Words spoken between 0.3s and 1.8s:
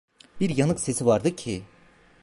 Bir yanık sesi vardı ki…